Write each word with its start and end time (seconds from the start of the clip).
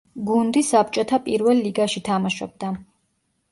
გუნდი 0.27 0.63
საბჭოთა 0.69 1.19
პირველ 1.27 1.63
ლიგაში 1.67 2.05
თამაშობდა. 2.11 2.75